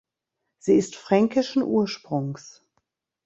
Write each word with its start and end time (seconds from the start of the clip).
Sie 0.57 0.77
ist 0.77 0.95
fränkischen 0.95 1.61
Ursprungs. 1.61 2.65